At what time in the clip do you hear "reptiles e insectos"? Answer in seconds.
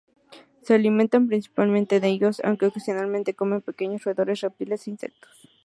4.41-5.35